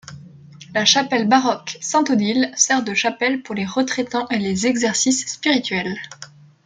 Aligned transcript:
La 0.73 0.83
chapelle 0.83 1.27
baroque 1.29 1.77
Sainte-Odile 1.79 2.51
sert 2.57 2.83
de 2.83 2.95
chapelle 2.95 3.43
pour 3.43 3.53
les 3.53 3.67
retraitants 3.67 4.27
et 4.29 4.39
les 4.39 4.65
exercices 4.65 5.27
spirituels. 5.31 5.95